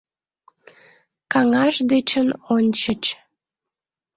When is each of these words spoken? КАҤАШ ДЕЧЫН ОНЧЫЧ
КАҤАШ 1.31 1.75
ДЕЧЫН 1.89 2.27
ОНЧЫЧ 2.53 3.03